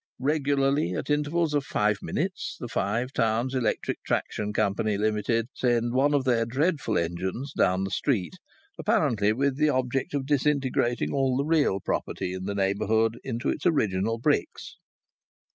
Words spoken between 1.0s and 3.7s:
intervals of five minutes the Five Towns